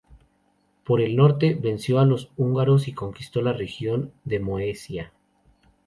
Por 0.83 0.99
el 0.99 1.15
norte, 1.15 1.53
venció 1.53 1.99
a 1.99 2.07
los 2.07 2.31
húngaros 2.35 2.87
y 2.87 2.91
conquistó 2.93 3.39
la 3.43 3.53
región 3.53 4.11
de 4.25 4.39
Moesia. 4.39 5.13